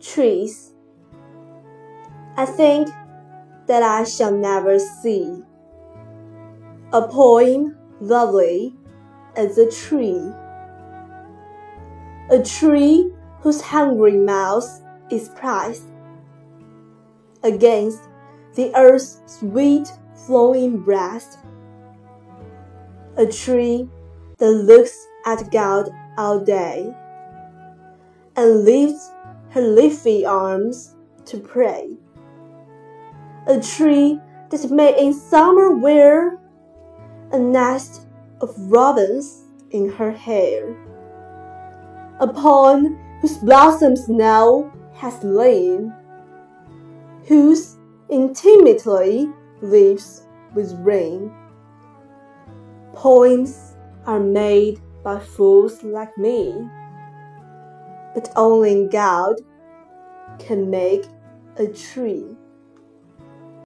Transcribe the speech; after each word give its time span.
trees. 0.00 0.72
I 2.36 2.46
think 2.46 2.88
that 3.66 3.82
I 3.82 4.04
shall 4.04 4.32
never 4.32 4.78
see 4.78 5.42
a 6.92 7.06
poem 7.06 7.76
lovely 8.00 8.74
as 9.36 9.58
a 9.58 9.70
tree. 9.70 10.32
A 12.30 12.42
tree 12.42 13.12
whose 13.40 13.60
hungry 13.60 14.16
mouth 14.16 14.68
is 15.10 15.28
pressed 15.30 15.84
against 17.42 18.00
the 18.54 18.74
earth's 18.74 19.20
sweet 19.26 19.88
flowing 20.26 20.80
breast. 20.80 21.38
A 23.16 23.26
tree 23.26 23.88
that 24.38 24.50
looks 24.50 25.06
at 25.26 25.50
God 25.52 25.90
all 26.16 26.40
day 26.40 26.92
and 28.36 28.64
lifts 28.64 29.09
her 29.50 29.62
leafy 29.62 30.24
arms 30.24 30.96
to 31.26 31.38
pray. 31.38 31.90
A 33.46 33.60
tree 33.60 34.18
that 34.50 34.70
may 34.70 34.98
in 34.98 35.12
summer 35.12 35.74
wear 35.76 36.38
a 37.32 37.38
nest 37.38 38.06
of 38.40 38.54
robins 38.56 39.44
in 39.70 39.88
her 39.90 40.10
hair. 40.10 40.76
Upon 42.20 42.98
whose 43.20 43.38
blossoms 43.38 44.08
now 44.08 44.72
has 44.94 45.22
lain, 45.22 45.92
whose 47.26 47.76
intimately 48.08 49.28
lives 49.62 50.26
with 50.54 50.72
rain. 50.80 51.32
Poems 52.94 53.76
are 54.06 54.20
made 54.20 54.80
by 55.02 55.18
fools 55.18 55.82
like 55.82 56.16
me, 56.18 56.68
but 58.14 58.30
only 58.36 58.88
God 58.88 59.36
can 60.38 60.70
make 60.70 61.04
a 61.56 61.66
tree. 61.66 62.36